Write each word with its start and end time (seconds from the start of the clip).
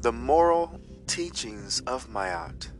The 0.00 0.12
moral 0.12 0.80
teachings 1.08 1.80
of 1.80 2.08
Maat 2.08 2.70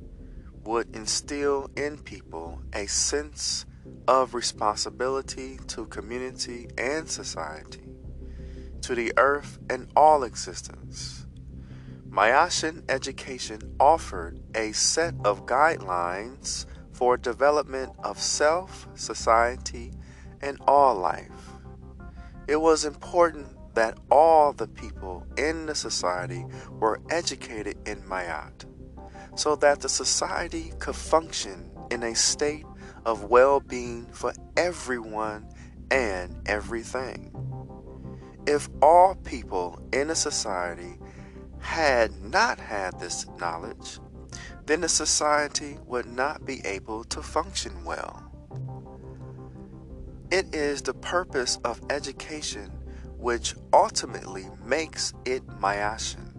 would 0.62 0.94
instill 0.94 1.68
in 1.74 1.98
people 1.98 2.62
a 2.72 2.86
sense 2.86 3.66
of 4.06 4.34
responsibility 4.34 5.58
to 5.66 5.86
community 5.86 6.68
and 6.78 7.10
society, 7.10 7.88
to 8.82 8.94
the 8.94 9.12
earth 9.16 9.58
and 9.68 9.88
all 9.96 10.22
existence. 10.22 11.26
Maatian 12.08 12.84
education 12.88 13.74
offered 13.80 14.40
a 14.54 14.70
set 14.70 15.14
of 15.24 15.44
guidelines 15.44 16.66
for 16.92 17.16
development 17.16 17.92
of 18.04 18.20
self, 18.20 18.86
society, 18.94 19.92
and 20.40 20.56
all 20.68 20.94
life. 20.94 21.54
It 22.46 22.60
was 22.60 22.84
important 22.84 23.57
that 23.78 23.96
all 24.10 24.52
the 24.52 24.66
people 24.66 25.24
in 25.36 25.66
the 25.66 25.74
society 25.74 26.44
were 26.80 27.00
educated 27.10 27.76
in 27.86 28.02
Maat 28.08 28.64
so 29.36 29.54
that 29.54 29.78
the 29.78 29.88
society 29.88 30.72
could 30.80 30.96
function 30.96 31.70
in 31.92 32.02
a 32.02 32.12
state 32.12 32.66
of 33.06 33.30
well 33.30 33.60
being 33.60 34.04
for 34.06 34.32
everyone 34.56 35.48
and 35.92 36.34
everything. 36.46 37.30
If 38.48 38.68
all 38.82 39.14
people 39.14 39.80
in 39.92 40.10
a 40.10 40.16
society 40.16 40.98
had 41.60 42.10
not 42.20 42.58
had 42.58 42.98
this 42.98 43.26
knowledge, 43.38 44.00
then 44.66 44.80
the 44.80 44.88
society 44.88 45.78
would 45.86 46.06
not 46.06 46.44
be 46.44 46.66
able 46.66 47.04
to 47.04 47.22
function 47.22 47.84
well. 47.84 48.24
It 50.32 50.52
is 50.52 50.82
the 50.82 50.94
purpose 50.94 51.60
of 51.64 51.80
education 51.90 52.72
which 53.18 53.54
ultimately 53.72 54.46
makes 54.64 55.12
it 55.24 55.46
Maatian. 55.60 56.32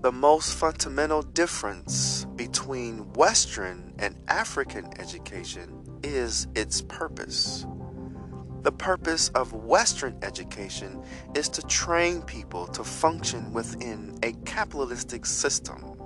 The 0.00 0.12
most 0.12 0.54
fundamental 0.54 1.22
difference 1.22 2.24
between 2.36 3.12
Western 3.14 3.94
and 3.98 4.16
African 4.28 4.88
education 4.98 6.00
is 6.02 6.46
its 6.54 6.82
purpose. 6.82 7.66
The 8.62 8.72
purpose 8.72 9.28
of 9.30 9.52
Western 9.52 10.18
education 10.22 11.02
is 11.34 11.48
to 11.50 11.62
train 11.62 12.22
people 12.22 12.66
to 12.68 12.84
function 12.84 13.52
within 13.52 14.18
a 14.22 14.32
capitalistic 14.44 15.24
system, 15.26 15.96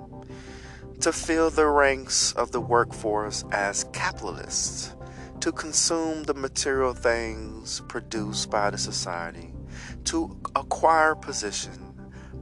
to 1.01 1.11
fill 1.11 1.49
the 1.49 1.67
ranks 1.67 2.33
of 2.33 2.51
the 2.51 2.61
workforce 2.61 3.43
as 3.51 3.85
capitalists, 3.93 4.95
to 5.43 5.51
consume 5.51 6.23
the 6.23 6.33
material 6.33 6.93
things 6.93 7.81
produced 7.89 8.49
by 8.49 8.69
the 8.69 8.77
society, 8.77 9.53
to 10.05 10.39
acquire 10.55 11.15
position, 11.15 11.93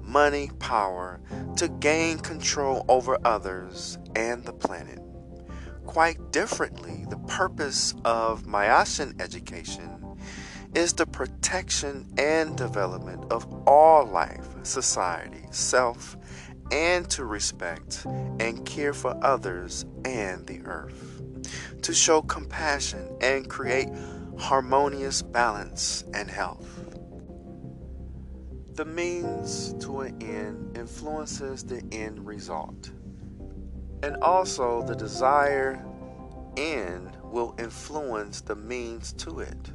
money, 0.03 0.51
power 0.59 1.19
to 1.55 1.67
gain 1.67 2.19
control 2.19 2.85
over 2.89 3.17
others 3.25 3.97
and 4.15 4.45
the 4.45 4.53
planet. 4.53 4.99
Quite 5.87 6.31
differently, 6.31 7.07
the 7.09 7.17
purpose 7.25 7.95
of 8.05 8.43
Maatian 8.43 9.19
education 9.19 9.89
is 10.75 10.93
the 10.93 11.07
protection 11.07 12.07
and 12.19 12.55
development 12.55 13.25
of 13.31 13.51
all 13.67 14.05
life, 14.05 14.47
society, 14.61 15.41
self, 15.49 16.15
and 16.71 17.09
to 17.09 17.25
respect 17.25 18.05
and 18.39 18.63
care 18.67 18.93
for 18.93 19.17
others 19.25 19.85
and 20.05 20.45
the 20.45 20.61
earth, 20.65 21.19
to 21.81 21.93
show 21.93 22.21
compassion 22.21 23.07
and 23.21 23.49
create 23.49 23.89
harmonious 24.37 25.21
balance 25.21 26.03
and 26.13 26.29
health. 26.29 26.67
The 28.73 28.85
means 28.85 29.73
to 29.81 30.01
an 30.01 30.21
end 30.21 30.77
influences 30.77 31.63
the 31.63 31.83
end 31.91 32.25
result. 32.25 32.91
And 34.01 34.15
also, 34.23 34.81
the 34.81 34.95
desired 34.95 35.85
end 36.57 37.17
will 37.23 37.53
influence 37.59 38.41
the 38.41 38.55
means 38.55 39.13
to 39.13 39.41
it. 39.41 39.71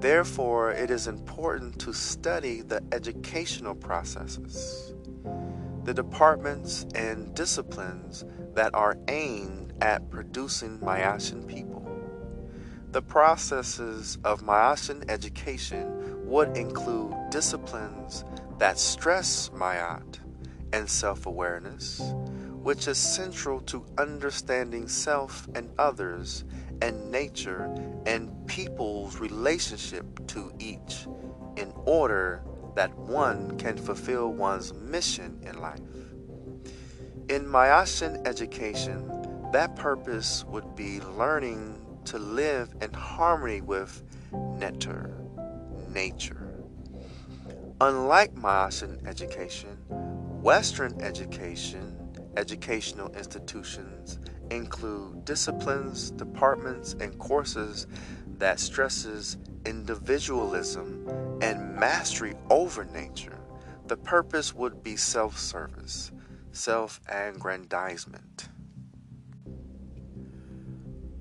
Therefore, 0.00 0.72
it 0.72 0.90
is 0.90 1.06
important 1.06 1.78
to 1.80 1.92
study 1.92 2.62
the 2.62 2.82
educational 2.92 3.74
processes, 3.74 4.94
the 5.84 5.94
departments 5.94 6.86
and 6.94 7.34
disciplines 7.34 8.24
that 8.54 8.74
are 8.74 8.96
aimed 9.08 9.69
at 9.80 10.10
producing 10.10 10.78
Maatian 10.78 11.46
people. 11.46 11.86
The 12.92 13.02
processes 13.02 14.18
of 14.24 14.42
Maatian 14.42 15.08
education 15.08 16.26
would 16.26 16.56
include 16.56 17.14
disciplines 17.30 18.24
that 18.58 18.78
stress 18.78 19.50
Maat 19.52 20.20
and 20.72 20.88
self 20.88 21.26
awareness, 21.26 22.00
which 22.62 22.88
is 22.88 22.98
central 22.98 23.60
to 23.62 23.84
understanding 23.98 24.88
self 24.88 25.48
and 25.54 25.70
others 25.78 26.44
and 26.82 27.10
nature 27.10 27.72
and 28.06 28.46
people's 28.46 29.18
relationship 29.18 30.26
to 30.28 30.52
each 30.58 31.06
in 31.56 31.72
order 31.84 32.42
that 32.74 32.96
one 32.96 33.56
can 33.58 33.76
fulfill 33.76 34.32
one's 34.32 34.72
mission 34.74 35.40
in 35.42 35.60
life. 35.60 35.80
In 37.28 37.44
Maatian 37.44 38.26
education, 38.26 39.19
that 39.52 39.74
purpose 39.74 40.44
would 40.44 40.76
be 40.76 41.00
learning 41.00 41.84
to 42.04 42.18
live 42.18 42.72
in 42.80 42.92
harmony 42.92 43.60
with 43.60 44.02
Neter 44.32 45.16
nature. 45.88 46.46
Unlike 47.80 48.34
Maatian 48.34 49.06
education, 49.06 49.76
Western 50.42 51.00
education, 51.00 51.96
educational 52.36 53.08
institutions 53.16 54.18
include 54.50 55.24
disciplines, 55.24 56.10
departments, 56.12 56.92
and 57.00 57.18
courses 57.18 57.86
that 58.38 58.60
stresses 58.60 59.38
individualism 59.64 61.08
and 61.40 61.74
mastery 61.74 62.34
over 62.50 62.84
nature. 62.84 63.38
The 63.86 63.96
purpose 63.96 64.54
would 64.54 64.82
be 64.82 64.96
self-service, 64.96 66.12
self-aggrandizement. 66.52 68.49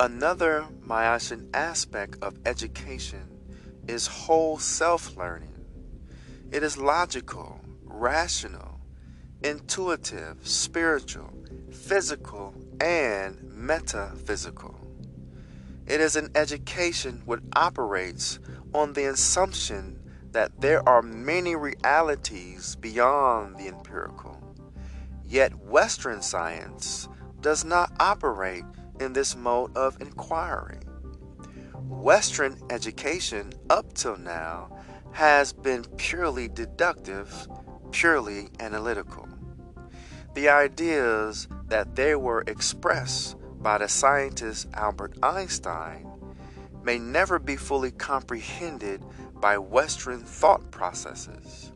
Another 0.01 0.65
Maatian 0.87 1.49
aspect 1.53 2.19
of 2.21 2.39
education 2.45 3.27
is 3.85 4.07
whole 4.07 4.57
self 4.57 5.17
learning. 5.17 5.53
It 6.51 6.63
is 6.63 6.77
logical, 6.77 7.59
rational, 7.83 8.79
intuitive, 9.43 10.47
spiritual, 10.47 11.33
physical, 11.73 12.55
and 12.79 13.43
metaphysical. 13.43 14.79
It 15.85 15.99
is 15.99 16.15
an 16.15 16.29
education 16.33 17.21
which 17.25 17.41
operates 17.53 18.39
on 18.73 18.93
the 18.93 19.03
assumption 19.03 19.99
that 20.31 20.61
there 20.61 20.87
are 20.87 21.01
many 21.01 21.57
realities 21.57 22.77
beyond 22.77 23.57
the 23.57 23.67
empirical. 23.67 24.41
Yet 25.25 25.53
Western 25.55 26.21
science 26.21 27.09
does 27.41 27.65
not 27.65 27.91
operate 27.99 28.63
in 28.99 29.13
this 29.13 29.35
mode 29.35 29.75
of 29.75 29.99
inquiry. 30.01 30.79
Western 31.75 32.57
education 32.69 33.51
up 33.69 33.93
till 33.93 34.17
now 34.17 34.77
has 35.11 35.51
been 35.53 35.83
purely 35.97 36.47
deductive, 36.47 37.47
purely 37.91 38.49
analytical. 38.59 39.27
The 40.35 40.49
ideas 40.49 41.47
that 41.67 41.95
they 41.95 42.15
were 42.15 42.43
expressed 42.47 43.35
by 43.61 43.79
the 43.79 43.87
scientist 43.87 44.67
Albert 44.73 45.17
Einstein 45.21 46.07
may 46.83 46.97
never 46.97 47.39
be 47.39 47.55
fully 47.55 47.91
comprehended 47.91 49.03
by 49.41 49.57
Western 49.57 50.21
thought 50.23 50.71
processes. 50.71 51.71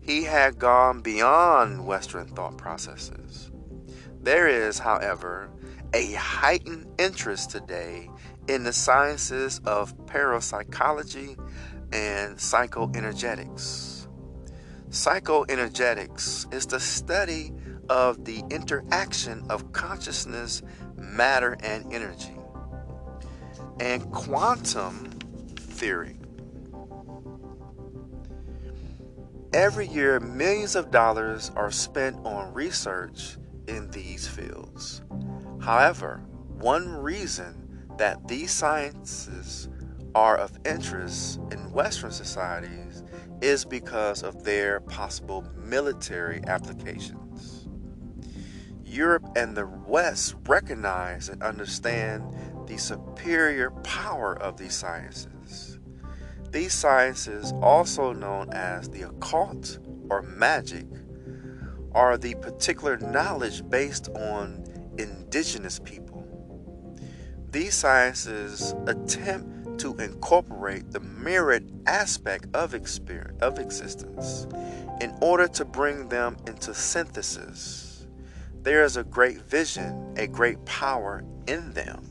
He 0.00 0.24
had 0.24 0.58
gone 0.58 1.00
beyond 1.00 1.86
Western 1.86 2.26
thought 2.26 2.58
processes. 2.58 3.50
There 4.20 4.48
is, 4.48 4.78
however, 4.78 5.50
a 5.94 6.12
heightened 6.14 6.86
interest 6.98 7.50
today 7.50 8.10
in 8.48 8.64
the 8.64 8.72
sciences 8.72 9.60
of 9.64 9.94
parapsychology 10.06 11.36
and 11.92 12.36
psychoenergetics. 12.36 14.08
Psychoenergetics 14.90 16.52
is 16.52 16.66
the 16.66 16.80
study 16.80 17.52
of 17.88 18.24
the 18.24 18.42
interaction 18.50 19.44
of 19.48 19.72
consciousness, 19.72 20.62
matter, 20.96 21.56
and 21.62 21.92
energy. 21.92 22.34
And 23.78 24.10
quantum 24.10 25.10
theory. 25.56 26.16
Every 29.52 29.86
year, 29.86 30.18
millions 30.18 30.74
of 30.74 30.90
dollars 30.90 31.52
are 31.54 31.70
spent 31.70 32.16
on 32.26 32.52
research 32.52 33.36
in 33.68 33.88
these 33.92 34.26
fields. 34.26 35.03
However, 35.64 36.20
one 36.58 36.90
reason 36.90 37.86
that 37.96 38.28
these 38.28 38.50
sciences 38.50 39.70
are 40.14 40.36
of 40.36 40.58
interest 40.66 41.40
in 41.50 41.72
Western 41.72 42.10
societies 42.10 43.02
is 43.40 43.64
because 43.64 44.22
of 44.22 44.44
their 44.44 44.80
possible 44.80 45.42
military 45.56 46.42
applications. 46.46 47.66
Europe 48.84 49.26
and 49.36 49.56
the 49.56 49.66
West 49.66 50.34
recognize 50.46 51.30
and 51.30 51.42
understand 51.42 52.22
the 52.66 52.76
superior 52.76 53.70
power 53.70 54.36
of 54.42 54.58
these 54.58 54.74
sciences. 54.74 55.78
These 56.50 56.74
sciences, 56.74 57.54
also 57.62 58.12
known 58.12 58.50
as 58.52 58.90
the 58.90 59.08
occult 59.08 59.78
or 60.10 60.20
magic, 60.20 60.86
are 61.92 62.18
the 62.18 62.34
particular 62.34 62.98
knowledge 62.98 63.66
based 63.70 64.10
on 64.10 64.62
indigenous 64.98 65.78
people. 65.78 66.26
These 67.50 67.74
sciences 67.74 68.74
attempt 68.86 69.78
to 69.78 69.94
incorporate 69.96 70.90
the 70.90 71.00
mirrored 71.00 71.70
aspect 71.86 72.46
of 72.54 72.74
experience 72.74 73.40
of 73.42 73.58
existence 73.58 74.46
in 75.00 75.16
order 75.20 75.48
to 75.48 75.64
bring 75.64 76.08
them 76.08 76.36
into 76.46 76.74
synthesis. 76.74 78.06
There 78.62 78.84
is 78.84 78.96
a 78.96 79.04
great 79.04 79.42
vision, 79.42 80.14
a 80.16 80.26
great 80.26 80.64
power 80.64 81.24
in 81.46 81.72
them. 81.72 82.10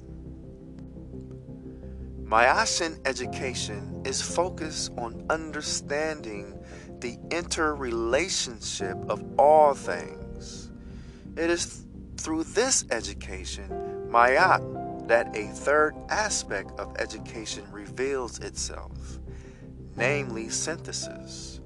Maatian 2.24 3.00
education 3.06 4.02
is 4.06 4.22
focused 4.22 4.92
on 4.98 5.26
understanding 5.30 6.58
the 7.00 7.18
interrelationship 7.32 8.98
of 9.10 9.24
all 9.38 9.74
things. 9.74 10.72
It 11.38 11.50
is 11.50 11.86
through 12.24 12.46
this 12.46 12.86
education, 12.90 14.10
Maat, 14.10 14.62
that 15.10 15.36
a 15.36 15.48
third 15.48 15.94
aspect 16.10 16.72
of 16.80 16.96
education 16.98 17.66
reveals 17.70 18.40
itself, 18.40 19.20
namely 19.98 20.48
synthesis. 20.48 21.60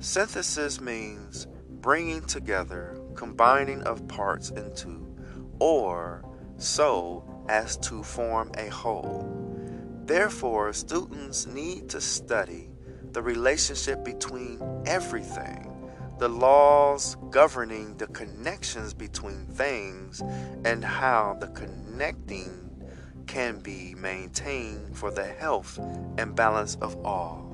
Synthesis 0.00 0.82
means 0.82 1.46
bringing 1.80 2.20
together, 2.26 3.00
combining 3.14 3.82
of 3.84 4.06
parts 4.06 4.50
into, 4.50 5.16
or 5.58 6.22
so 6.58 7.46
as 7.48 7.78
to 7.78 8.02
form 8.02 8.52
a 8.58 8.68
whole. 8.68 9.26
Therefore, 10.04 10.74
students 10.74 11.46
need 11.46 11.88
to 11.88 12.02
study 12.02 12.68
the 13.12 13.22
relationship 13.22 14.04
between 14.04 14.60
everything, 14.84 15.71
the 16.22 16.28
laws 16.28 17.16
governing 17.30 17.96
the 17.96 18.06
connections 18.06 18.94
between 18.94 19.44
things, 19.46 20.20
and 20.64 20.84
how 20.84 21.36
the 21.40 21.48
connecting 21.48 22.70
can 23.26 23.58
be 23.58 23.92
maintained 23.96 24.96
for 24.96 25.10
the 25.10 25.24
health 25.24 25.80
and 26.18 26.36
balance 26.36 26.76
of 26.76 26.94
all. 27.04 27.51